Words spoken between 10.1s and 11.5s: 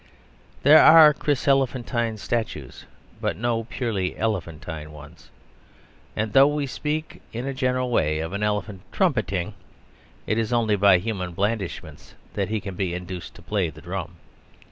it is only by human